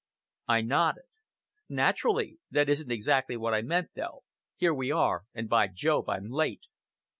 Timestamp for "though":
3.95-4.23